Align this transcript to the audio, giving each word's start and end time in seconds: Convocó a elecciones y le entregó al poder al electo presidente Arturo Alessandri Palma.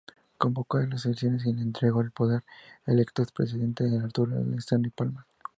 Convocó 0.39 0.79
a 0.79 0.83
elecciones 0.85 1.45
y 1.45 1.53
le 1.53 1.61
entregó 1.61 1.99
al 1.99 2.09
poder 2.09 2.43
al 2.87 2.95
electo 2.95 3.23
presidente 3.35 3.83
Arturo 4.03 4.35
Alessandri 4.35 4.89
Palma. 4.89 5.27